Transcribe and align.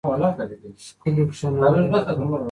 ښكلي 0.87 1.23
كښېـنولي 1.29 1.83
راته 1.91 2.13